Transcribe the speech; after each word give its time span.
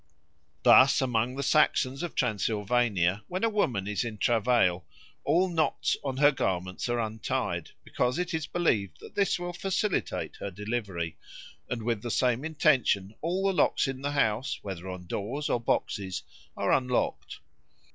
Thus 0.63 0.99
among 0.99 1.35
the 1.35 1.43
Saxons 1.43 2.01
of 2.01 2.15
Transylvania, 2.15 3.23
when 3.27 3.43
a 3.43 3.49
woman 3.49 3.87
is 3.87 4.03
in 4.03 4.17
travail 4.17 4.83
all 5.23 5.47
knots 5.47 5.95
on 6.03 6.17
her 6.17 6.31
garments 6.31 6.89
are 6.89 6.97
untied, 6.97 7.69
because 7.83 8.17
it 8.17 8.33
is 8.33 8.47
believed 8.47 8.99
that 8.99 9.13
this 9.13 9.37
will 9.37 9.53
facilitate 9.53 10.37
her 10.37 10.49
delivery, 10.49 11.17
and 11.69 11.83
with 11.83 12.01
the 12.01 12.09
same 12.09 12.43
intention 12.43 13.13
all 13.21 13.45
the 13.45 13.53
locks 13.53 13.87
in 13.87 14.01
the 14.01 14.13
house, 14.13 14.57
whether 14.63 14.89
on 14.89 15.05
doors 15.05 15.49
or 15.51 15.59
boxes, 15.59 16.23
are 16.57 16.71
unlocked. 16.73 17.37